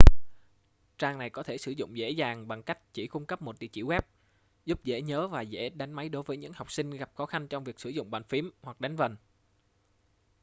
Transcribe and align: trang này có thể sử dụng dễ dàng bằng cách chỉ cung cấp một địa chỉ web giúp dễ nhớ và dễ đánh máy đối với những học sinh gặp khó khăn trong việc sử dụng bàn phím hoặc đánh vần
trang 0.97 1.17
này 1.17 1.29
có 1.29 1.43
thể 1.43 1.57
sử 1.57 1.71
dụng 1.71 1.97
dễ 1.97 2.09
dàng 2.09 2.47
bằng 2.47 2.63
cách 2.63 2.93
chỉ 2.93 3.07
cung 3.07 3.25
cấp 3.25 3.41
một 3.41 3.59
địa 3.59 3.67
chỉ 3.67 3.81
web 3.83 4.01
giúp 4.65 4.83
dễ 4.83 5.01
nhớ 5.01 5.27
và 5.27 5.41
dễ 5.41 5.69
đánh 5.69 5.91
máy 5.93 6.09
đối 6.09 6.23
với 6.23 6.37
những 6.37 6.53
học 6.53 6.71
sinh 6.71 6.89
gặp 6.89 7.11
khó 7.15 7.25
khăn 7.25 7.47
trong 7.47 7.63
việc 7.63 7.79
sử 7.79 7.89
dụng 7.89 8.11
bàn 8.11 8.23
phím 8.23 8.51
hoặc 8.61 8.81
đánh 8.81 8.95
vần 8.95 9.15